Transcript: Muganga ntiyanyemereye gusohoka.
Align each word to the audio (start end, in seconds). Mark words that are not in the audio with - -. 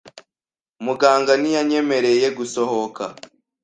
Muganga 0.85 1.33
ntiyanyemereye 1.39 2.27
gusohoka. 2.37 3.03